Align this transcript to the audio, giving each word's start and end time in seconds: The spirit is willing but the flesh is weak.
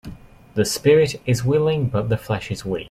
The 0.55 0.65
spirit 0.65 1.21
is 1.27 1.45
willing 1.45 1.87
but 1.89 2.09
the 2.09 2.17
flesh 2.17 2.49
is 2.49 2.65
weak. 2.65 2.79